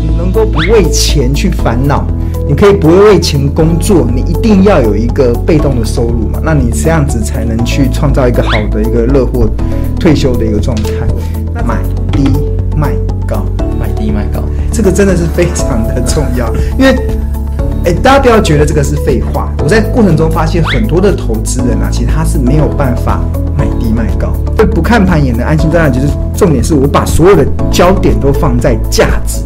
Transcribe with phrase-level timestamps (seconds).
[0.00, 2.06] 你能够不为钱去烦恼，
[2.46, 6.40] 你可以不会为钱工作，你一定要有一个被动的收入嘛？
[6.42, 9.48] 那你这样子才能去创造一个好的一个乐活
[9.98, 10.90] 退休的一个状态。
[11.66, 11.78] 买
[12.12, 12.24] 低
[12.76, 12.92] 卖
[13.26, 13.44] 高，
[13.78, 16.52] 买低卖高，这个真的是非常的重要。
[16.78, 16.96] 因为，
[17.84, 19.50] 哎，大家不要觉得这个是废话。
[19.62, 23.20] 我在过程中发现很多的投资人啊，其实他是没有办法
[23.56, 24.32] 买低卖高。
[24.56, 29.42] 对，不看盘也能安心赚钱，就是重点是我把所有的焦点都放在价值。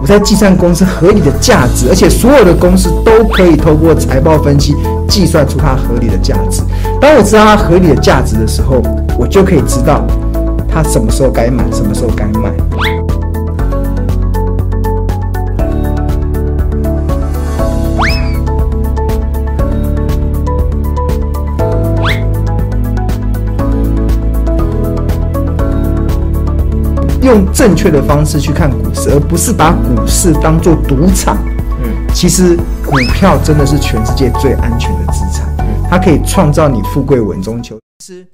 [0.00, 4.76] 我在计算公司合理的价值，而且所有的公司都可以透过财报分析
[5.08, 6.62] 计算出它合理的价值。
[7.00, 8.80] 当我知道它合理的价值的时候，
[9.18, 10.06] 我就可以知道
[10.68, 12.97] 它什么时候该买，什么时候该卖。
[27.28, 31.36] 用正确的方式去看股市，而不是把股市当做赌场。
[31.78, 35.46] 嗯，其实股票真的是全世界最安全的资产。
[35.58, 37.78] 嗯，它可以创造你富贵稳中求。
[37.98, 38.26] 其实，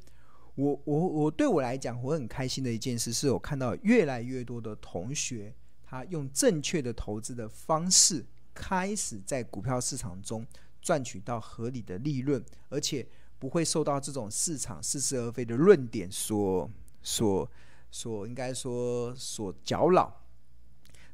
[0.54, 5.52] 我我我对我来讲，我很开心的一件事，是我看到越来越多的同学，
[5.84, 10.46] 他用正确的投资的方式，开始在股票市场中
[10.80, 13.04] 赚取到合理的利润，而且
[13.40, 16.70] 不会受到这种市场似是而非的论点所
[17.02, 17.50] 所。
[17.94, 20.20] 所应该说所搅扰。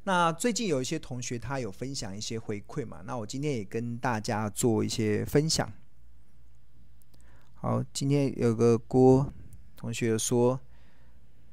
[0.05, 5.71] 那最近有一些同学他有分享一些回馈嘛，那我今天也跟大家做一些分享。
[7.53, 9.31] 好，今天有个郭
[9.77, 10.59] 同学说，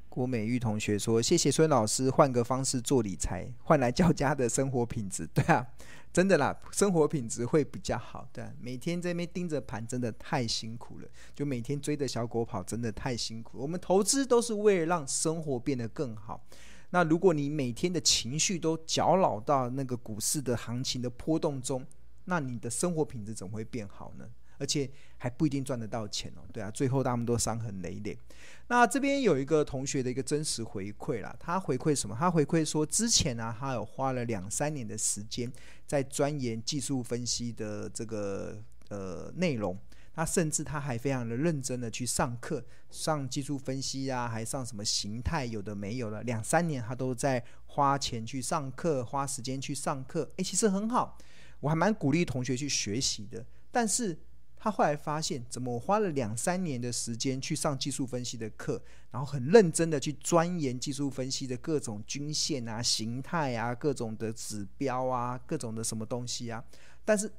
[0.09, 5.65] 郭美玉同学说，谢谢孙老师，换个方式做理财，换来较佳的生活品质， 对啊。
[6.11, 8.27] 真的啦，生活品质会比较好。
[8.33, 11.07] 对，每天在那边盯着盘，真的太辛苦了。
[11.35, 13.59] 就每天追着小狗跑，真的太辛苦。
[13.59, 16.43] 我们投资都是为了让生活变得更好。
[16.89, 21.85] 那如果你每天的情绪都搅扰到那个股市的行情的波动中，
[22.25, 24.25] 那你的生活品质怎么会变好呢？
[24.59, 26.41] 而且还不一定赚得到钱哦。
[26.53, 28.15] 对啊，最后他们都伤痕累累。
[28.67, 32.15] 那这边有一个同学的一个真实回馈啦，他回馈什么？
[32.19, 35.51] 他回馈说，之前呢、他有花了两三年的时间
[35.87, 39.75] 在钻研技术分析的这个呃内容。
[40.13, 46.21] 他甚至他还非常的认真的去上课，上技术分析啊，还上什么形态，有的没有了。
[46.23, 50.29] 两三年他都在花钱去上课，花时间去上课。
[50.35, 51.17] 诶，其实很好，
[51.61, 53.45] 我还蛮鼓励同学去学习的。
[53.71, 54.19] 但是。
[54.59, 66.61] 他后来发现，怎么我花了两三年的时间去上技术分析的课，然后很认真的去钻研技术分析的各种均线啊、形态啊、各种的指标啊、各种的什么东西啊，
[67.05, 67.31] 但是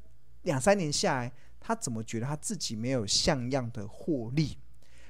[0.42, 4.56] 两三年下来，他怎么觉得他自己没有像样的获利？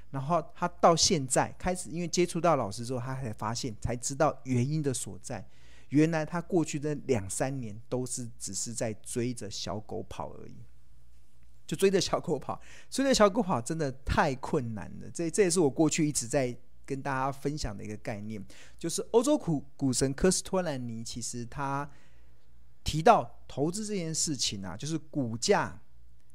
[0.09, 5.47] 然后他到现在开始，因为接触到老师之后，他才发现，才知道原因的所在。
[5.87, 10.55] 原来他过去的两三年都是只是在追着小狗跑而已。
[11.71, 12.59] 就追着小狗跑，
[12.89, 15.09] 追着小狗跑真的太困难了。
[15.13, 16.53] 这这也是我过去一直在
[16.85, 18.45] 跟大家分享的一个概念，
[18.77, 21.89] 就是欧洲股股神科斯托兰尼，其实他
[22.83, 25.81] 提到投资这件事情啊，就是股价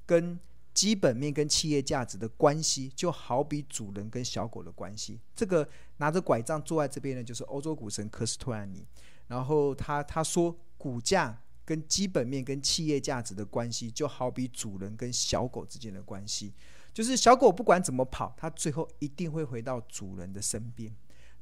[0.07, 0.41] 跟
[0.73, 5.21] 基本面跟企业价值的关系，就好比主人跟小狗的关系。
[5.35, 8.87] 这个拿着拐杖坐在这边的，就是欧洲股神科斯托兰尼。
[9.27, 11.43] 然后他他说股价。
[11.67, 16.55] 跟基本面跟企业价值的关系，就好比主人跟小狗之间的关系，
[16.95, 20.91] 就是小狗不管怎么跑，它最后一定会回到主人的身边。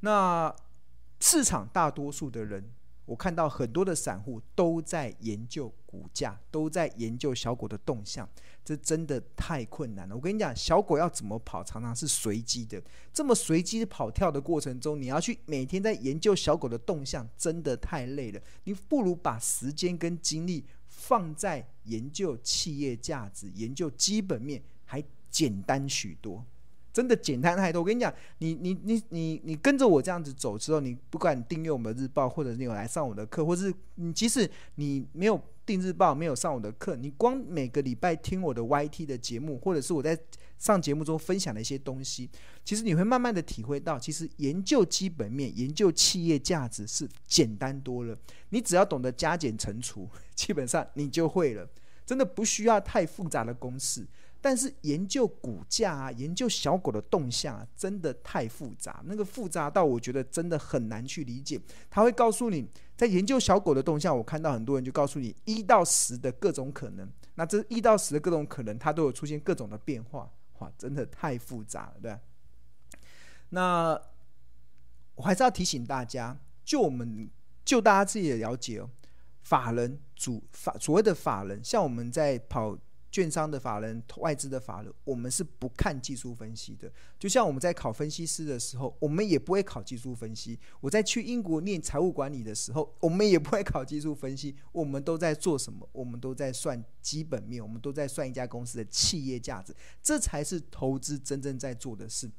[0.01, 0.53] 那
[1.21, 2.69] 市场大多数的人。
[3.05, 8.27] 我看到很多的散户都在研究股价，都在研究小狗的动向，
[8.63, 10.15] 这真的太困难了。
[10.15, 12.81] 我跟你讲，小狗要怎么跑，常常是随机的。
[13.13, 18.41] 这么随机的跑跳的过程中，你要去每天在研究小狗的动向，真的太累了。
[18.63, 26.43] 你不如把时间跟精力放在研究企业价值、研究基本面，还简单许多。
[26.95, 27.81] 真的简单太多。
[27.81, 40.17] 我跟你讲，你你你你你跟着我这样子走之后，你不管订阅我们的日报，或者你有来上我的课，或是你即使你没有订日报，没有上我的课，你光每个礼拜听我的 YT 的节目，或者是我在
[40.57, 42.29] 上节目中分享的一些东西，
[42.63, 48.17] 其实你会慢慢的体会到，其实研究基本面、研究企业价值是简单多了。
[48.51, 51.67] 你只要懂得加减乘除，基本上你就会了。
[52.05, 54.05] 真的不需要太复杂的公式。
[54.45, 59.01] 但是研究股价啊，研究小狗的动向啊，真的太复杂。
[59.05, 61.59] 那个复杂到我觉得真的很难去理解。
[61.89, 67.11] 他会告诉你，在研究小狗的动向，我看到很多人就告诉你一到十的各种可能。
[67.33, 70.31] 那这一到十的各种可能，它都有出现各种的变化。
[70.59, 72.15] 哇，真的太复杂了，对？
[73.49, 73.99] 那
[75.15, 77.27] 我还是要提醒大家，就我们
[77.63, 78.91] 就大家自己的了解哦，
[79.41, 82.77] 法人主法所谓的法人，像我们在跑。
[83.15, 86.91] 券商的法人、外资的法人，我们是不看技术分析的。
[87.17, 90.59] 就像我们在考分析师的时候，我们也不会考技术分析。
[90.81, 94.53] 我在去英国念财务管理的时候，我们也不会考技术分析。
[94.73, 95.87] 我们都在做什么？
[95.93, 99.73] 我们都在算基本面，我们都在算一家公司的企业价值，
[100.03, 102.29] 这才是投资真正在做的事。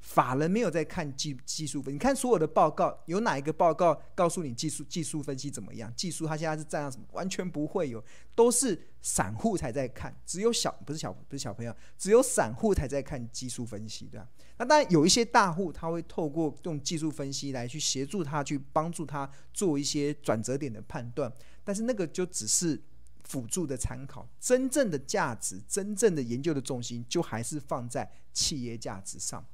[0.00, 5.92] 法人没有在看技技术分，你看所有的报告，有哪一个报告告诉你技术技术分析怎么样？
[5.96, 7.04] 技术它现在是这样什么？
[7.12, 8.02] 完全不会有，
[8.34, 14.28] 都是散户才在看，只有小不是小不是小朋友，只有散户才在看技术分析，对吧？
[14.58, 21.30] 那当然有一些大户他会透过用技术分析来去协助他去帮助他做一些转折点的判断，
[21.64, 22.80] 但是那个就只是
[23.24, 29.44] 辅助的参考，真正的价值，真正的研究的重心就还是放在企业价值上。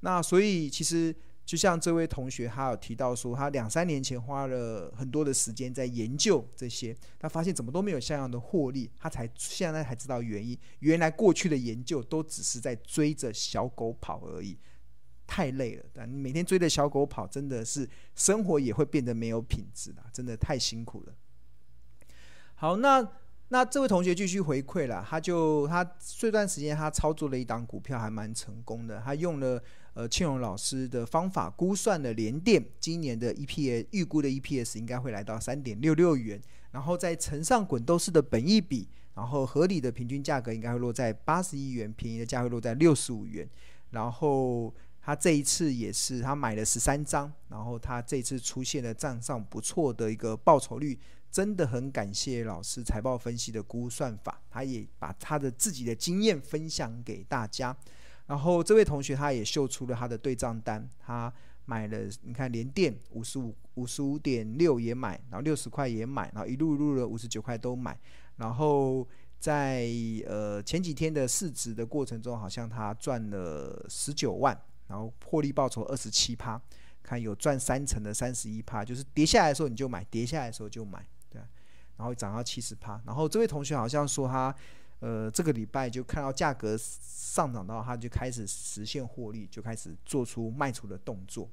[0.00, 1.14] 那所以其实
[1.44, 10.58] 就像这位同学，他有提到说，他两三年前花了很多的时间在研究这些，他发现怎么都没有像样的获利，他才现在才知道原因。
[10.80, 14.58] 原来过去的研究都只是在追着小狗跑而已，
[15.26, 15.84] 太累了。
[15.92, 21.14] 但你每天追着小狗跑，真的是生活也会变得没有品质了，真的太辛苦了。
[22.54, 23.08] 好，那。
[23.48, 29.62] 那这位同学继续回馈了，他就他这段时间他操作了一档股票还蛮成功的，他用了
[29.96, 36.38] 呃庆荣老师的方法估算了联电今年的 EPS 预估的 EPS 应该会来到三点六六元，
[36.70, 43.48] 然后再乘上滚动式的本益比，然后合理的平均价格应该会落在八十一元，便宜的价会落在六十五元，
[43.88, 50.98] 然后他这一次也是他买了十三张，然后他这次出现了账上不错的一个报酬率。
[51.28, 57.76] 真的很感谢老师财报分析的估算法，他也把他的自己的经验分享给大家。
[58.26, 61.32] 然后这位同学他也秀出了他的对账单，他
[61.64, 67.98] 买了，你看连电五十五五十五点六也买，然后六十块也买，然后一路入了五十九块都买。
[68.36, 69.06] 然后
[69.38, 69.88] 在
[70.26, 74.56] 呃前几天的市值的过程中，好像他赚了十九万，
[74.88, 76.60] 然后获利报酬二十七趴，
[77.02, 81.06] 看有赚三成的三十一趴，就是跌下来的时候你就买，跌下来的时候就买。
[81.30, 81.40] 对
[81.96, 84.54] 然后涨到七十趴，然后这位同学好像说他，
[85.00, 91.50] 呃，这个礼拜就看到价格上涨到，他就开始实现获利，就开始做出卖出的动作，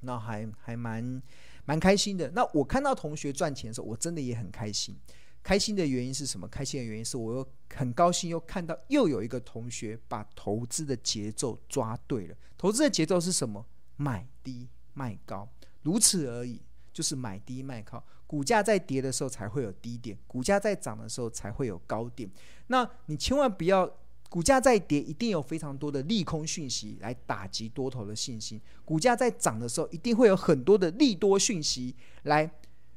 [0.00, 1.22] 那还还蛮
[1.64, 2.30] 蛮开心的。
[2.30, 4.96] 那我看到同学赚钱的时候，我真的也很开心。
[5.42, 6.48] 开心的原因是什么？
[6.48, 12.36] 开心的原因是我又很高兴，又看到又有一个同学把投资的节奏抓对了。
[12.56, 13.66] 投资的节奏是什么？
[13.96, 15.48] 买低卖高，
[15.82, 16.60] 如此而已。
[16.94, 22.28] 就是买低卖高，股价在跌的时候才会有低点，股价在涨的时候才会有高点。
[22.68, 23.88] 那你千万不要，
[24.28, 32.50] 股价在跌，一定有非常多的利空讯息来打击多头的信心；股价在涨的时候，一定会有很多的利多讯息来，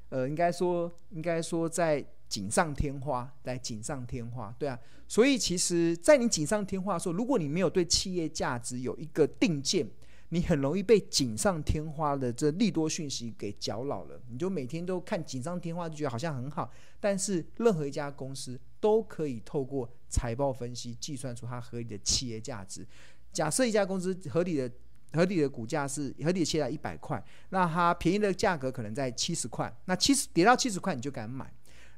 [0.09, 4.79] 呃，应该说，应该说在锦上添花，来锦上添花，对啊。
[5.07, 9.87] 所以其实，在你锦上添花的时候，如果你没有对企业价值有一个定见。
[10.29, 16.69] 你很容易被锦上添花的这利多讯息给搅扰了，你就每天都看锦上添花，就觉得好像很好。
[16.99, 22.85] 但是任何一家公司都可以透过财报分析计算出它合理的企业价值。
[23.31, 24.69] 假设一家公司合理的
[25.13, 31.49] 合理的股价是合理的切在一百块，那它便宜的价格可能在七十块，那七十跌到七十块你就敢买，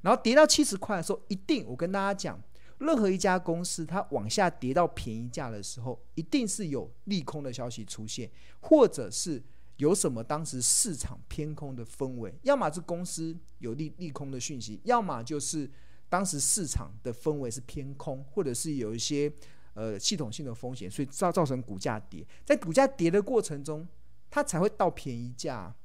[0.02, 2.40] 然后跌到七十块的时候，一定我跟大家讲。
[2.80, 8.32] 任何一家公司，它往下跌到便宜价的时候，一定是有利空的消息出现，
[8.62, 9.44] 或者是
[9.76, 15.70] 有什么当时市场偏空的氛围，要么是公司有利利空的讯息，要么就是
[16.08, 19.30] 当时市场的氛围是偏空，或者是有一些
[19.74, 22.26] 呃系统性的风险，所以造造成股价跌。
[22.46, 23.86] 在股价跌的过程中，
[24.30, 25.76] 它才会到便宜价。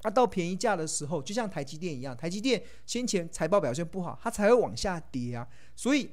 [0.00, 6.10] 它到便宜价的时候，就像台积电一样，台积电先前财报表现不好，它才会往下跌啊，所以。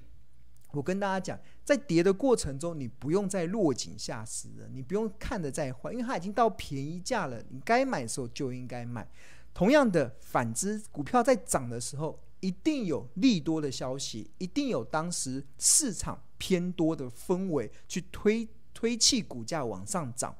[0.73, 9.07] 我跟大家讲，在跌的过程中，你不用再落井下石了，你不用看着再坏，因为它已经到便宜价了，你该买的时候就应该买。
[9.53, 20.35] 同样的，反之，股票在涨的时候，一定有利多的消息，一定有当时市场偏多的氛围去推推起股价往上涨。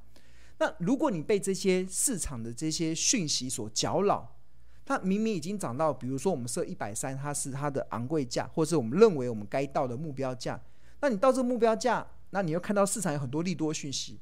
[0.58, 4.33] 那如果你被这些市场的这些讯息所搅扰，
[4.86, 10.62] 它明明已经涨到，比如说我们设一百三，它是它的昂贵价，或者是我们认为我们该到的目标价。
[11.00, 14.20] 那你到这个目标价，那你又看到市场有很多利多讯息，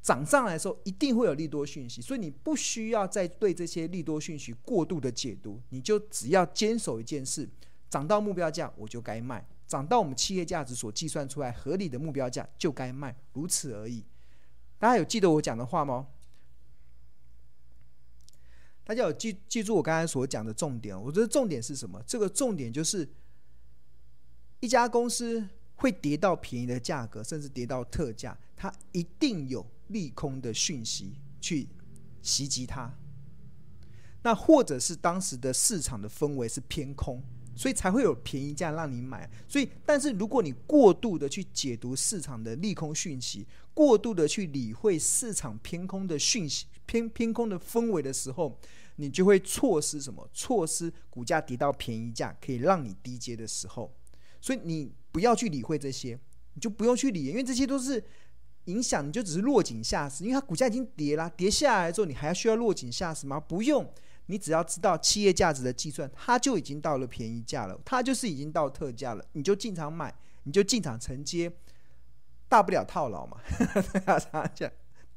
[0.00, 7.48] 涨上来的时候一定会有利多讯息，所以你不需要再对这些利多讯息过度的解读，你就只要坚守一件事：
[7.88, 14.04] 涨到目标价我就该卖，涨到我们企业价值所计算出来合理的目标价就该卖，如此而已。
[14.78, 16.08] 大家有记得我讲的话吗？
[18.84, 21.00] 大家有记记住我刚才所讲的重点？
[21.00, 22.02] 我觉得重点是什么？
[22.06, 23.08] 这个重点就是
[24.60, 31.68] 一家公司会跌到便宜的价格，甚至跌到特价，它一定有利空的讯息去
[32.22, 32.92] 袭击它。
[34.24, 37.20] 那或者是当时的市场的氛围是偏空，
[37.56, 39.28] 所以才会有便宜价让你买。
[39.48, 48.58] 所以，但是如果你过度的去解读市场的利空讯息，过度的去理会市场偏空的讯息、偏偏空的氛围的时候，
[48.96, 50.28] 你就会错失什么？
[50.34, 53.90] 错失股价跌到便宜价可以让你低接的时候。
[54.40, 56.18] 所以你不要去理会这些，
[56.54, 58.04] 你就不用去理，因为这些都是。
[58.66, 63.40] 影响你就只是落井下石，因为它股价已经跌了，跌下来之后你还要需要落井下石吗？
[63.40, 63.84] 不用，
[64.26, 71.52] 你只要知道企业价值的计算，它就已经到了便宜价了，它就是已经到特价了，你就进场买，你就进场承接，
[72.48, 73.38] 大不了套牢嘛。
[74.54, 74.72] 这 样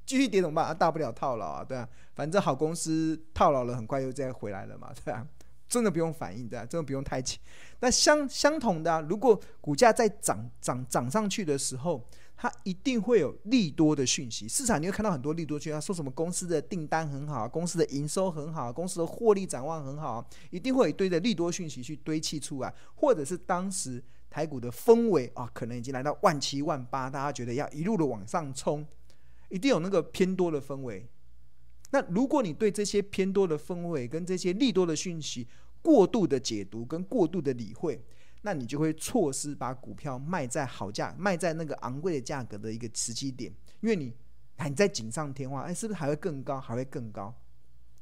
[0.06, 0.66] 继续跌怎么办？
[0.66, 5.26] 啊大不了套牢啊，对啊，反正好公司套牢了，很快又再回来了嘛，对啊，
[5.68, 7.38] 真的不用反应，对啊，真的不用太急。
[7.80, 12.06] 那相相同的啊，如果股价在涨涨涨上去的时候。
[12.38, 28.86] 它一定会有利多的讯息，市场你会看到很多利多讯息，说什么公司的订单很好，公司的营收很好，公司的获利展望很好，一定会有一堆的利多讯息去堆砌出来，或者是当时台股的氛围啊，可能已经来到万七万八，大家觉得要一路的往上冲，
[29.56, 31.08] 一定有那个偏多的氛围。
[31.92, 35.48] 那如果你对这些偏多的氛围跟这些利多的讯息
[35.82, 38.04] 过度的解读跟过度的理会，
[38.42, 44.14] 那你就会错失把股票卖在好价、卖在那个昂贵的价格的一个时机点，因为你
[44.58, 46.60] 还在锦上添花，哎，是不是还会更高？
[46.60, 47.34] 还会更高？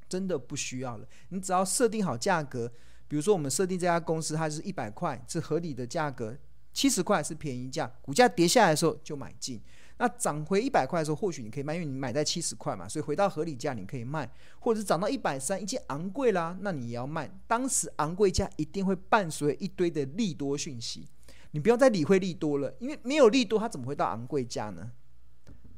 [0.09, 2.71] 真的不需要了，你只要设定好价格，
[3.07, 6.35] 比如说我们设定这家公司它是一百块是合理的价格，
[6.73, 9.61] 七十块是便宜价，股价跌下来的时候就买进。
[9.97, 17.29] 那涨回一百块的时候，或许你可以卖，因为你买在七十块嘛，所以回到合理价你可以卖，或者是涨到一百三，已经昂贵啦，那你也要卖。
[17.47, 21.07] 当时昂贵价一定会伴随一堆的利多讯息，
[21.51, 24.91] 你不要再理会利多了，因为没有利多，它怎么会到昂贵价呢？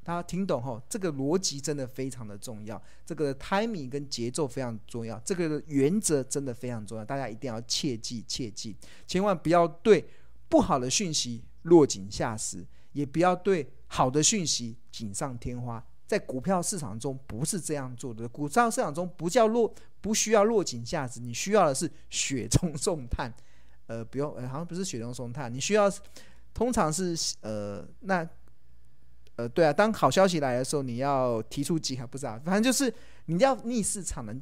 [0.02, 0.82] 大家听懂吼？
[0.88, 10.08] 这个逻辑真的非常的重要，这个 timing 跟节奏非常重要，这个原则真的非常重要，大家一定要切记切记，千万不要对
[10.48, 13.68] 不好的讯息落井下石，也不要对。
[13.96, 18.28] 好的讯息锦上添花，在股票市场中不是这样做的。
[18.28, 23.34] 股票市场中不叫落，不需要落井下石，你需要的是雪中送炭。
[23.88, 25.90] 呃，不用，好像不是雪中送炭，你需要，
[26.54, 28.28] 通常是呃，那，
[29.38, 32.94] 呃，对啊，当好消息来的时候，你要提出几个，不知道，反正就是
[33.28, 34.36] 你要逆市场的，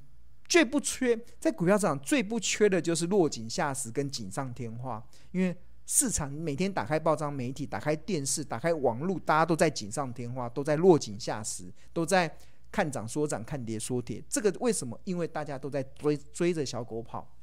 [0.50, 5.56] 最不缺在股票市场最不缺的就是落井下石跟锦上添花，因为。
[5.86, 12.34] 市场每天打开报章媒体，打开电视，打开网络，大家都在锦上添花，都在落井下石，都在
[12.72, 14.24] 看涨说涨，看跌说跌。
[14.30, 15.00] 这个为什么？
[15.04, 17.36] 因为大家都在追追着小狗跑。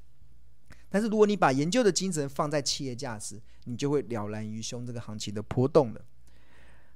[0.89, 6.05] 但是如果你把研究的精神放在企业价值，你就会了然于胸这个行情的波动了。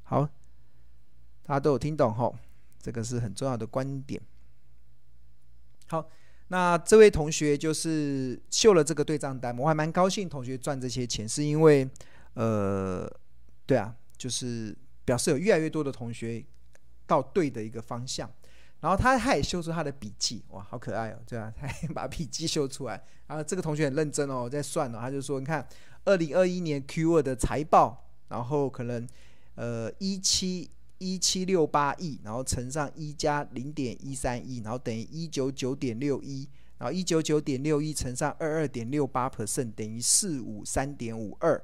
[0.02, 0.22] 好，
[1.42, 2.34] 大家都有听懂吼？
[2.80, 4.20] 这个是很重要的观点。
[5.88, 6.08] 好。
[6.54, 11.90] 那这位同学就是秀了这个对账单，我还蛮高兴同学赚这些钱，是因为，
[12.34, 13.12] 呃，
[13.66, 14.72] 对啊，就是
[15.04, 16.44] 表示有越来越多的同学
[17.08, 18.30] 到对的一个方向，
[18.78, 25.66] 然后他他也秀出他的笔记，哇，好可爱哦，对啊，他把笔记秀出来，然后这个同学很认真哦，在算哦，他就说，你看，
[26.04, 29.04] 二零二一年 Q 二的财报，然后可能，
[29.56, 30.70] 呃，一七。
[30.98, 36.48] 一七六八亿，然后乘上一加零点一三亿，然后等于一九九点六一，
[36.78, 41.62] 然后一九九点六一乘上二二点六八 percent 等于四五三点五二，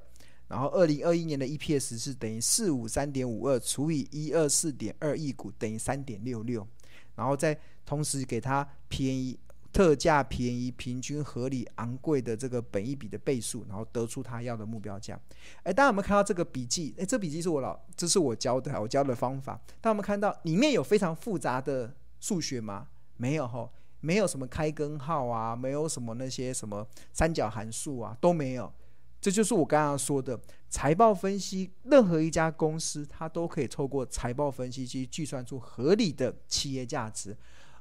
[0.48, 6.66] 然后二零二一年的 EPS 是等于四五三点五二除以一二四点二亿股等于三点六六，
[7.14, 9.38] 然后再同时给它便宜。
[9.72, 15.18] 特价便宜、平均合理、昂贵的这个本一笔的倍数，然后得出他要的目标价。
[15.62, 16.94] 哎，大家有没有看到这个笔记？
[16.98, 19.54] 哎，这笔记是我老，这是我教的，我教的方法。
[19.80, 22.88] 大家有没有看到里面有非常复杂的数学吗？
[23.16, 28.72] 没有吼，没有什么开根号啊，没有什么那些什么三角函数啊，都没有。
[29.20, 31.70] 这就是我刚刚说的财报分析。
[31.84, 37.36] 任何一家公司，它都可以透过财报分析去计算出合理的企业价值，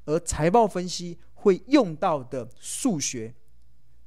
[0.06, 1.18] 而财报分析。
[1.40, 3.34] 会用到的数学，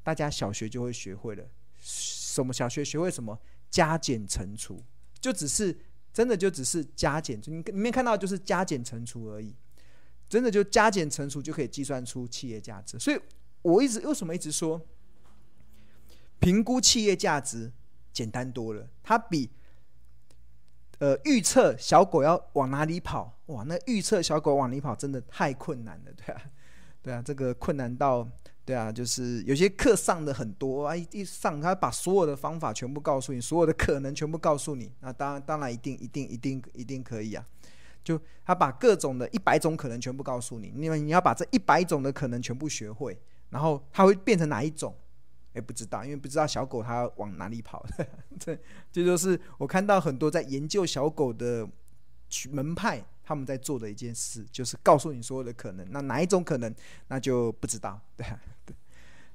[0.02, 1.44] 大家小学就会学会了。
[1.78, 3.38] 什么小学学会什么？
[3.70, 4.82] 加减乘除，
[5.18, 5.74] 就只是
[6.12, 7.40] 真的就只是加减。
[7.46, 9.56] 你里面看到就是加减乘除而已，
[10.28, 12.98] 真的就加减乘除就可以计算出企业价值。
[12.98, 13.18] 所以
[13.62, 14.78] 我一直为什么一直说，
[16.38, 17.72] 评估企业价值
[18.12, 19.50] 简单多了，它比
[20.98, 26.42] 呃预测小狗要往哪里跑，哇，那预测小狗往哪里跑真的太困难了，对吧？
[27.02, 28.26] 对啊，这个困难到，
[28.64, 37.44] 对啊，就是有些课上的很多啊，一上他把所有的方法全部告诉你，所有的可能全部告诉你，那当然当然一定一定一定一定可以啊。
[38.04, 43.16] 就他把各种的一百种可能全部告诉你，因为你要把这一百种的可能全部学会，
[43.50, 44.94] 然后它会变成哪一种？
[45.54, 47.84] 哎，不知道，因为不知道小狗它往哪里跑。
[48.40, 48.58] 这
[48.90, 51.68] 这就是我看到很多在研究小狗的
[52.50, 55.90] 门派，他们在做的一件事，就是告诉你所有的可能。
[55.90, 56.74] 那哪一种可能，
[57.08, 57.98] 那就不知道。
[58.16, 58.26] 对
[58.66, 58.76] 对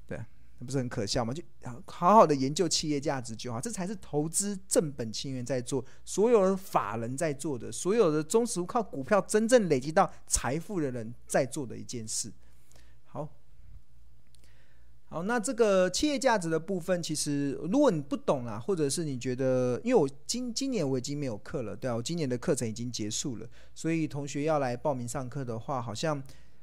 [0.06, 0.24] 对，
[0.58, 1.34] 那不是很可笑吗？
[1.34, 1.42] 就
[1.86, 12.32] 好好的研究企业价值就好，这才是投资正本清源在做，所有的法人在做的，所有的忠实靠股票真正累积到财富的人在做的一件事。
[15.08, 15.22] 好。
[15.22, 26.22] 那这个企业价值的部分，其实如果你不懂啊，或者是你觉得，因为我今今年我已经没有课了，对啊，我今年的课程已经结束了，所以同学要来报名上课的话，好像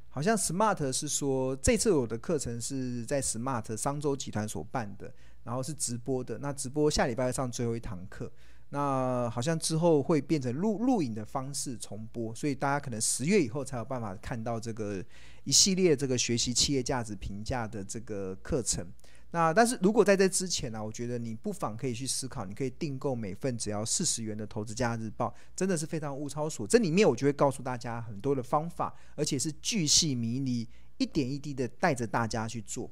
[0.09, 8.31] 好像 Smart 是说这次我的课程是在 Smart 商周集团所办的，然后是直播的，那直播下礼拜上最后一堂课。
[8.69, 15.03] 那好像之后会变成录录影的方式重播，所以大家可能十月以后才有办法看到这个
[15.43, 18.85] 一系列这个学习企业价值评价的这个课程。
[19.31, 26.71] 那但是如果在这之前呢、我觉得你不妨可以去思考，你可以订购每份只要四十元的《投资家日报》，真的是非常物超所值。
[26.71, 30.67] 这里面我就会告诉大家很多的方法，而且是巨细靡遗，
[30.97, 32.89] 一点一滴的带着大家去做。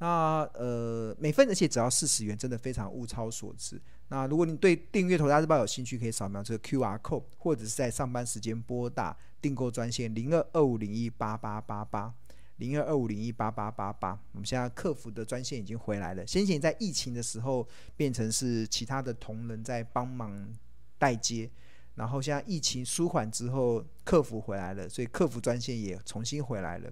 [0.00, 3.78] 那呃，每份而且只要四十元，真的非常物超所值。
[4.08, 12.14] 那如果你对订阅《投资家日报》有兴趣，可以扫描这个 QR code，或者是在上班时间拨打订购专线零二二五零一八八八八
[12.56, 14.18] 零二二五零一八八八八。
[14.32, 20.48] 我们现在客服的专线已经回来了，先前在疫情的时候变成是其他的同仁在帮忙
[20.96, 21.50] 代接，
[21.94, 26.90] 然后现在疫情舒缓之后，客服回来了，所以客服专线也重新回来了。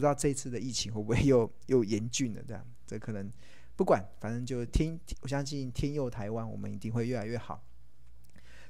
[0.00, 2.42] 不知道这次的疫情会不会又又严峻了？
[2.48, 3.30] 这样， 这可能
[3.76, 7.62] 不管，反正就天，我相信天佑台湾，我们一定会越来越好。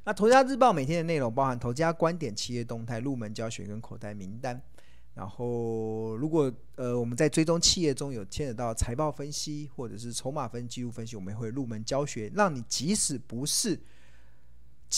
[0.05, 4.61] 那《投资家日报》每天的内容包含投资家观点、企业动态、入门教学跟口袋名单。
[5.13, 13.79] 然后，如果呃我们在追踪企业中有牵扯到财报分析或者是筹码分析技术分析，我们会入门教学，让你即使不是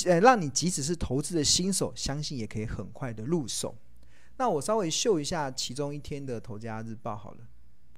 [0.04, 3.74] 呃让你即使是投资的新手，相信也可以很快的入手。
[4.42, 7.46] 那我稍微秀一下其中一天的《投家日报》好了，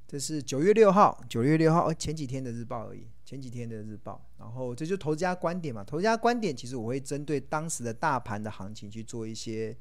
[0.07, 4.23] 这是九月六号，九月六号，前几天的日报而已，前几天的日报。
[4.39, 9.75] 然后这就投家观点嘛，投家观点其实我会针对当时的大盘的行情去做一些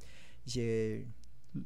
[0.46, 1.06] 一些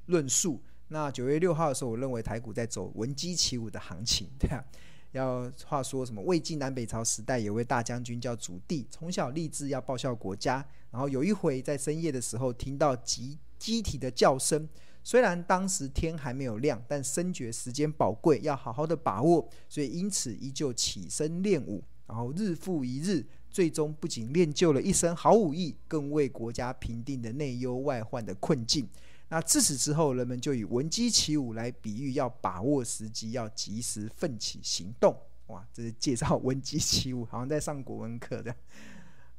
[0.07, 0.60] 论述。
[0.88, 4.65] 那九月六号的时候，我认为台股在走闻鸡起舞的行情，对啊，
[5.12, 6.19] 要话说什么？
[6.23, 14.67] 魏晋南北朝时代有位大将军叫祖逖，从小立志要报效国家，然后有一回在深夜的时候听到集机体的叫声。
[15.08, 28.86] 虽然当时天还没有亮，但深觉时间宝贵，要好好的把握，所以因此依旧起身练武，然后日复一日，最终不仅练就了一身好武艺，更为国家平定了内忧外患的困境。
[29.30, 35.17] 那自此之后，人们就以闻鸡起舞来比喻，要把握时机，要及时奋起行动。
[35.46, 38.54] 哇，这是介绍闻鸡起舞，好像在上国文课的，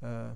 [0.00, 0.34] 呃，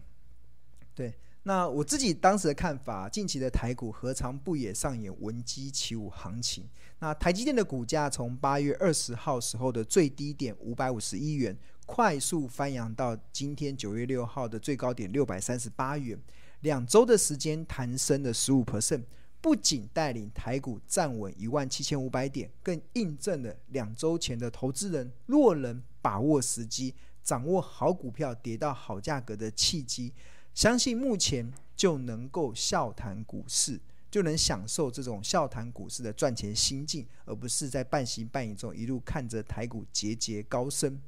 [0.95, 1.15] 对。
[1.45, 6.65] 那我自己当时的看法，近期的台股何尝不也上演闻鸡起舞行情？
[7.01, 16.17] 那台积电的股价从八月二十号时候的最低点五百五十一元，快速翻扬到今天九月六号的最高点六百三十八元，
[16.61, 19.03] 两周的时间弹升了十五 percent，
[19.41, 30.13] 不仅带领台股站稳一万七千五百点，更印证了两周前的投资人若能把握时机，掌握好股票跌到好价格的契机。
[30.55, 41.01] 相信目前就能够笑谈股市，就能享受这种笑谈股市的赚钱心境，而不是在半信半疑中一路看着台股节节高升。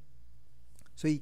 [0.97, 1.21] 所以，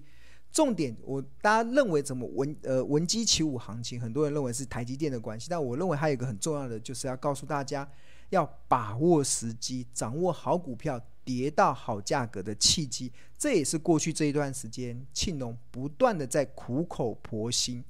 [0.52, 7.88] 重点我大家认为怎么闻呃闻鸡起舞行情，很多人认为是台积电的关系，但我认为还有一个很重要的，就是要告诉大家
[8.30, 13.10] 要把握时机，掌握好股票跌到好价格的契机。
[13.36, 17.82] 这也是过去这一段时间庆农不断的在苦口婆心。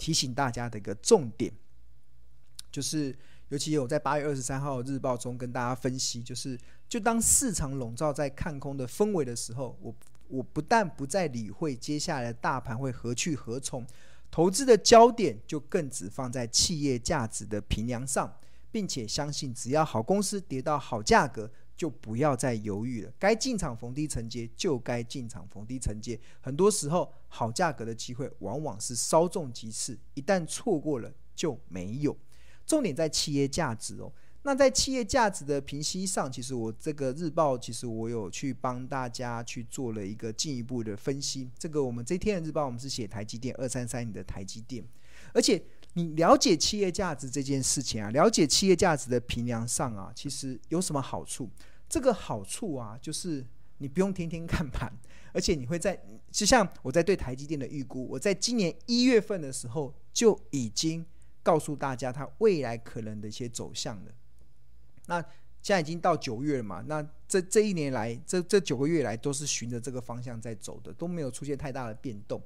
[0.00, 1.52] 提醒大家的一个重点，
[2.72, 3.14] 就是
[3.50, 6.58] 尤其有在八月二十三号日报中跟大家分析，就是
[6.88, 9.94] 就当市场笼罩在看空的氛围的时候，我
[10.28, 13.86] 我不但不再理会接下来大盘会何去何从，
[14.30, 18.34] 投资的焦点就更只放在企业价值的评量上，
[18.72, 21.50] 并且相信只要好公司跌到好价格。
[21.80, 26.20] 就不要再犹豫了，该进场逢低承接就该进场逢低承接。
[26.38, 32.14] 很多时候，好价格的机会往往是稍纵即逝，一旦错过了就没有。
[32.66, 34.12] 重点在企业价值哦，
[34.42, 41.48] 那在企业价值的评析上，其实我这个日报，其实我有去帮大家去做了一个进一步的分析。
[41.58, 44.84] 这个我们这天的日报，我们是写台积电二三三零的台积电，
[45.32, 45.62] 而且
[45.94, 51.50] 你了解企业价值这件事情啊，了解企业价值的平量上啊，其实有什么好处？
[51.88, 53.44] 这个好处啊，就是
[53.78, 54.92] 你不用天天看盘，
[55.34, 56.00] 而且你会在，
[56.30, 61.04] 就像我在对台积电的预估，我在今年一月份的时候就已经
[61.42, 64.12] 告诉大家它未来可能的一些走向了。
[65.06, 65.20] 那
[65.62, 66.82] 现在已经到九月了嘛？
[66.86, 72.40] 那这这一年来，这这九个月来都是循着这个方向在走的，都没有出现太大的变动。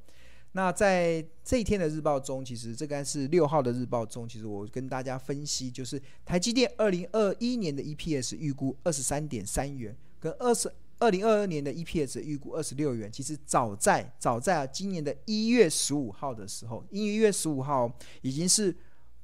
[0.57, 13.11] 那在这一天的日报中，其实这个是六号的日报中，其实我跟大家分析，就是台积电二零二一年的 EPS 预估二十三点三元，跟二十二零二二年的 EPS 预估二十六元。
[13.11, 18.75] 其实早在早在啊今年的一月十五号的时候，一月十五号已经是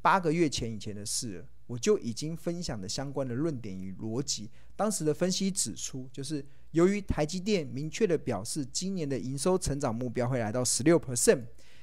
[0.03, 1.45] 八个月前以前的事了。
[1.69, 4.51] 我就已经分享了相关的论点与逻辑。
[4.75, 11.43] 当时的分析指出，就是由于台积电明确的表示，今年的营收成长目标会来到十六 percent，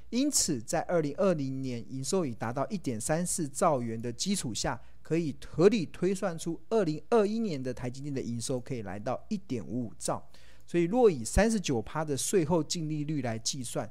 [0.09, 10.25] 因此在二零二零年营收已达到一点三四兆元的基础下，可以合理推算出二零二一年的台积电的营收可以来到一点五五兆。
[10.65, 13.89] 所以，若以三十九趴的税后净利率来计算，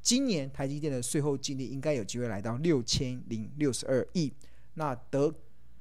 [0.00, 4.32] 今年台积电的税后净利应该有机会来到六千零六十二亿。
[4.74, 5.34] 那得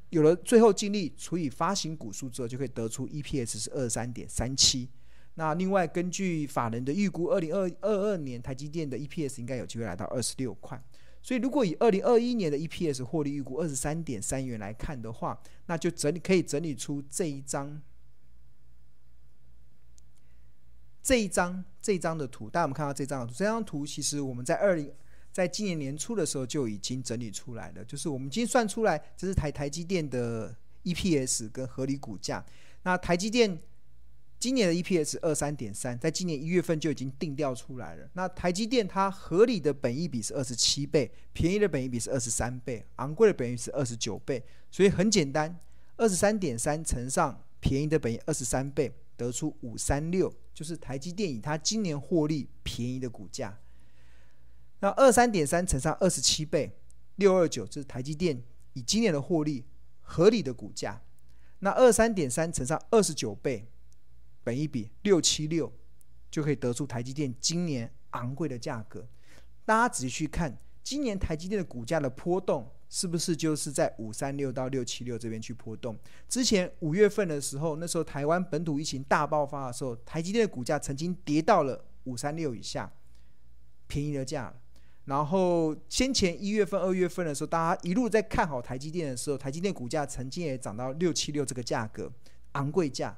[0.10, 4.90] 有了最后净利除以发行股数之后，就可以得出 EPS 是二三点三七。
[5.36, 10.82] 那另外根据法人的预估，二零二二年台积电的 EPS 应该有机会来到二十六块。
[11.22, 17.82] 所以如果以二零二一年的 EPS 获利预估二十三点三元来看的话，那就整理可以整理出这一张
[21.04, 22.50] 这一张这一张的图。
[22.50, 23.34] 大家有没有看到这张图？
[23.34, 24.94] 这张图其实我们在二零。
[25.38, 32.44] 在今年年初的时候就已经整理出来了，就是我们已经算出来，这是台台积电的 EPS 跟合理股价。
[32.82, 33.62] 那台积电
[34.40, 38.10] 今年的 EPS 二三点三，在今年一月份就已经定调出来了。
[38.14, 44.44] 那台积电它合理的本益比是二十七倍，便宜的本益比是二十三倍，昂贵的本益是二十九倍。
[44.72, 45.56] 所以很简单，
[45.98, 53.56] 二十三点三乘上便宜的本益二十三倍，得出五三六，就是台积电以它今年获利便宜的股价。
[54.80, 56.78] 那二三点三乘上二十七倍，
[57.16, 59.66] 六二九，这是台积电以今年的获利
[60.02, 61.02] 合理的股价。
[61.60, 63.68] 那二三点三乘上二十九倍，
[64.44, 65.74] 本一比六七六，
[66.30, 69.08] 就可以得出台积电今年昂贵的价格。
[69.66, 75.98] 大家仔细去看，今年台积电的股价的波动，是不是就是在五三六到六七六这边去波动？
[76.30, 82.94] 之前五月份的时候，那时候台湾本土疫情大爆发的时候，台积电的股价曾经跌到了五三六以下，
[83.88, 84.62] 便宜的价了。
[85.08, 92.12] 然后先前一月份、二月份的时候，大家一路在看好台积电的时候，台积电股价曾经也涨到六七六这个价格，
[92.52, 93.18] 昂贵价。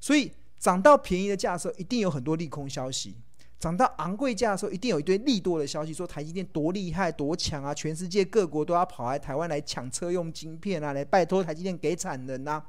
[0.00, 3.12] 所以涨到便宜的价的时候，一定有很多利空消息；
[3.60, 7.72] 涨到昂贵价的时候，一定有一堆利多的消息，说台积电多厉害、多强啊！
[7.72, 12.66] 全世界各国都要跑来台湾来抢车用晶片啊，来拜托台积电给产能呐、啊。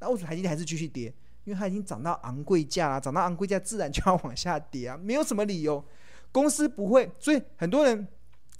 [0.00, 1.10] 那为什么台积电还是继续跌？
[1.44, 5.82] 因为它已经涨到昂贵价了，涨到昂贵价自然就要往下跌啊，没有什么理由。
[6.32, 8.06] 公司不会，所以很多人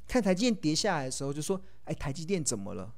[0.07, 2.93] 看台积电跌下来的时候就说：“哎，台积电怎么了？”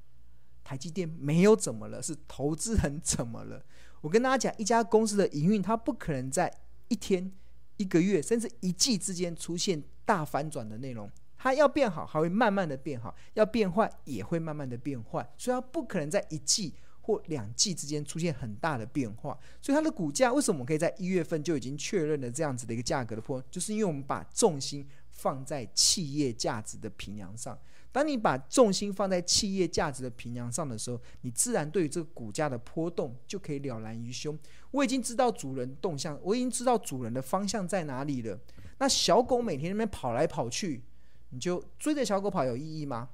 [0.62, 3.64] 台积电没有怎么了，是投资人怎么了？
[4.02, 6.52] 我跟大家讲，一家公司的营运，它不可能在
[6.88, 7.32] 一天、
[7.78, 11.10] 一个月，甚至一季之间出现大反转的内容。
[11.38, 15.26] 它要变好，还会慢慢的变好；要变坏，也会慢慢的变坏。
[15.38, 16.74] 所以它不可能在一季。
[17.08, 19.30] 或两季之间出现很大的变化，
[19.62, 27.58] 所以它的股价为什么我们可以在一月份就已经确认了这样子的一个价格的波，就是因为我们把重心放在企业价值的评量上。
[27.90, 34.38] 当你把重心放在企业价值的评量上的时候，你自然对于这个股价的波动就可以了然于胸。
[34.72, 38.38] 我已经知道主人动向，我已经知道主人的方向在哪里了。
[38.80, 40.82] 那小狗每天那边跑来跑去，
[41.30, 43.08] 你就追着小狗跑有意义吗？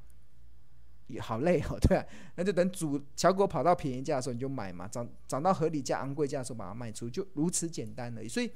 [1.07, 2.05] 也好累哦， 对啊，
[2.37, 8.29] 那就等主小狗跑到便宜价的时候你就买嘛，涨涨到合理价、昂贵价的时候把它卖出，就如此简单而已。
[8.29, 8.51] 所以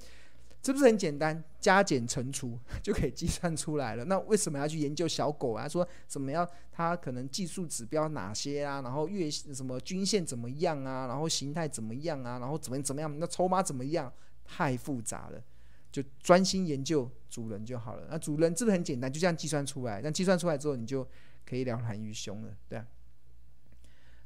[0.63, 1.43] 是不是很简单？
[1.61, 4.05] 加减乘除 就可以计算出来了。
[4.07, 5.69] 那为什么要去研究小狗啊？
[5.69, 8.81] 说什么要它可能技术指标哪些啊？
[8.83, 11.07] 然后月什么均线怎么样啊？
[11.07, 12.39] 然后形态怎么样啊？
[12.39, 13.19] 然后怎么怎么样？
[13.19, 14.13] 那筹码怎么样？
[14.45, 15.41] 太复杂了，
[15.93, 18.09] 就专心研究主人就好了。
[18.11, 19.13] 那主人是不是很简单？
[19.13, 20.01] 就这样计算出来。
[20.03, 21.07] 但计算出来之后，你就。
[21.49, 22.87] 可以了然于胸了，对啊。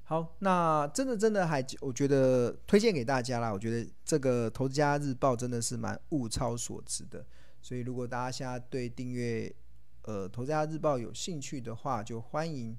[0.03, 7.25] 好，那真的真的还我觉得推荐给大家啦，我觉得这个《投资家日报》真的是蛮物超所值的，
[7.63, 9.55] 所以如果大家现在对订阅
[10.03, 12.77] 呃《投资家日报》有兴趣的话，就欢迎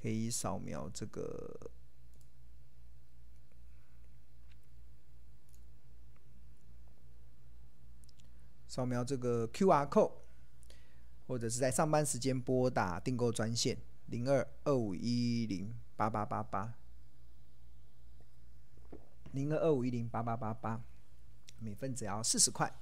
[0.00, 1.70] 可以扫描这个。
[8.66, 10.23] 扫描这个 QR code。
[11.26, 16.74] 或者是在上班时间拨打订购专线零二二五一零八八八八
[19.32, 20.80] 零二二五一零八八八八，
[21.58, 22.72] 每份只要四十块。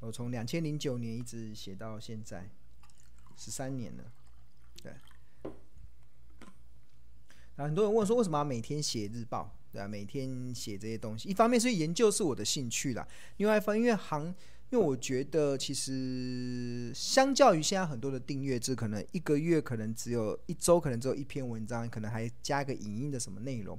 [0.00, 2.50] 我从两千零九年一直写到现在，
[3.36, 4.04] 十三年了，
[4.82, 4.92] 对。
[7.54, 9.56] 那很多人问说，为什么要每天写日报？
[9.70, 14.34] 对啊，每天写这些东西，一方面是研究是我的兴趣啦，另外一方面因为行，
[14.72, 23.78] 因为我觉得其实相较于现在很多的订阅制，可能一个月可能只有一周，可能只有一篇文章，可能还加个影音的什么内容。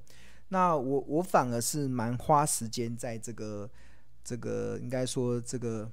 [0.50, 3.68] 那我我反而是蛮花时间在这个
[4.24, 5.92] 这个应该说这个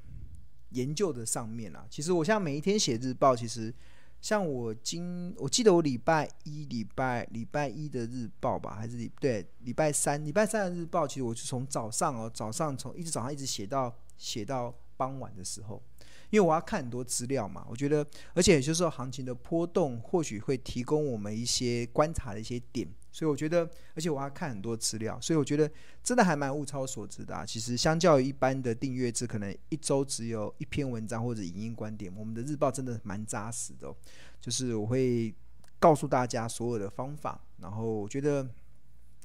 [0.73, 1.87] 研究的上面啦。
[1.89, 3.75] 其实我现在每一天写日报，其实。
[4.21, 15.83] 像我今我记得我礼拜一礼拜礼拜一的日报吧，还是对礼拜三礼拜三的日报，其实我是从早上哦早上从一直早上一直写到写到傍晚的时候，
[16.29, 22.87] 因为我要看很多资料嘛，我觉得而且有些时候行情的波动或许会提供我们一些观察的一些点。
[23.13, 25.69] 所以我觉得，而且我要看很多资料，所以我觉得
[26.01, 27.45] 真的还蛮物超所值的啊。
[27.45, 33.93] 其实相较于一般的订阅制，可能一周只有一篇文章或者影音观点，我们的日报真的蛮扎实的。
[34.41, 35.35] 就是我会
[35.81, 38.49] 告诉大家所有的方法，然后我觉得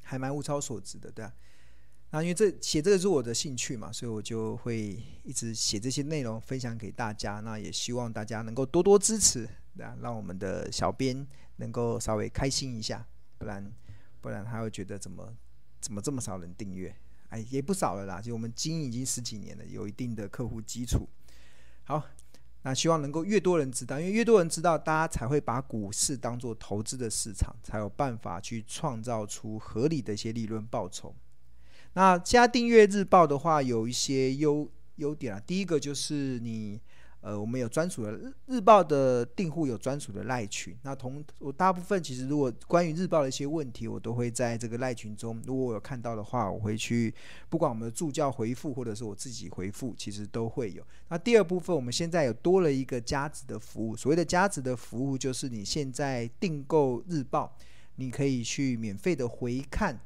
[0.01, 1.31] 还蛮物超所值的，对啊。
[2.15, 7.41] 那因为这写这个是我的兴趣嘛，所以我就会一直写这些内容分享给大家。
[7.41, 13.05] 那也希望大家能够多多支持，对啊，让我们的小编能够稍微开心一下。
[13.37, 13.69] 不然，
[14.21, 15.29] 不然他会觉得怎么
[15.81, 16.95] 怎么这么少人订阅？
[17.27, 18.21] 哎，也不少了啦。
[18.21, 21.09] 就我们经营已经十几年了，有一定的客户基础。
[21.83, 22.01] 好，
[22.61, 31.13] 那希望能够越多人知道，因为越多人知道，大家才会把股市当做投资的市场，才有办法去创造出合理的一些利润报酬。
[31.95, 35.41] 那加订阅日报的话，有一些优优点啊。
[35.45, 36.79] 第一个就是你。
[37.21, 40.77] 呃，我们有专属的日日报的订户有专属的赖群。
[40.83, 47.11] 那同我大部分其实如果关于日报的一些问题，我都会在这个赖群中，如果我有看到的话，我会去
[47.49, 50.85] 不管我们的助教回复或者是我自己回复，其实都会有。
[51.09, 53.97] 那第二部分，我们现在有多了一个加值的服务。
[53.97, 57.57] 所谓的加值的服务，就是你现在订购日报，
[57.95, 59.99] 你可以去免费的回看。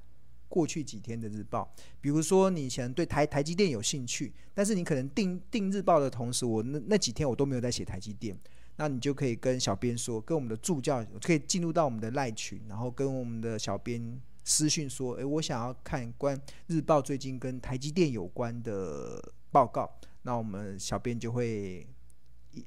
[0.49, 8.37] 过去几天的日报，比如说你以前对台台积电有兴趣，但是你可能订订日报的同时，我那那几天我都没有在写台积电，
[8.75, 19.87] 那你就可以跟小编说，跟我们的助教可以进入到我们的赖群，然后跟我们的小编私讯说，诶，我想要看关日报最近跟台积电有关的报告，
[20.23, 21.85] 那我们小编就会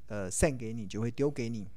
[0.07, 1.67] 呃 send 给你，就会丢给你。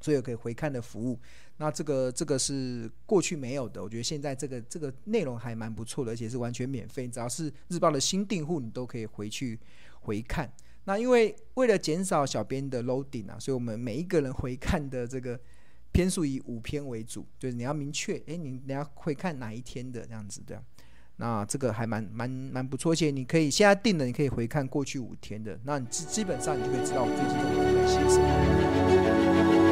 [0.00, 1.18] 所有可以回看的服务，
[1.56, 9.58] 那这个这个是过去没有的，我觉得现在这个这个内容还蛮不错的，而且是完全免费，只要是日报的新订户，你都可以回去
[10.00, 10.50] 回看。
[10.84, 15.38] 那因为为了减少小编的 loading 啊，所以我们每一个人回看的这个
[15.92, 20.62] 篇数以五篇为主，就是你要明确，诶，你你要回看哪一天的这样子的。
[21.20, 29.67] 那这个还蛮蛮蛮不错，而且你可以现在订的，你可以回看过去五天的，那你基基本上你就可以知道我最近都在写什么。